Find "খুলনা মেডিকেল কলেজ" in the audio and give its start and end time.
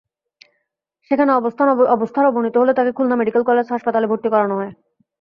2.97-3.65